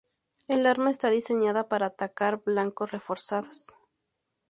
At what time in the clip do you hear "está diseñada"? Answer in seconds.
0.89-1.69